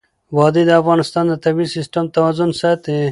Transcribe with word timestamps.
وادي 0.37 0.63
د 0.67 0.71
افغانستان 0.81 1.25
د 1.29 1.33
طبعي 1.43 1.67
سیسټم 1.75 2.05
توازن 2.15 2.49
ساتي. 2.61 2.95